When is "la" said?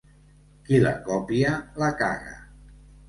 0.85-0.93, 1.85-1.91